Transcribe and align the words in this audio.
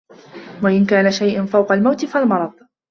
وَإِنْ 0.63 0.85
كَانَ 0.85 1.11
شَيْءٌ 1.11 1.45
فَوْقَ 1.45 1.71
الْمَوْتِ 1.71 2.05
فَالْمَرَضُ 2.05 2.53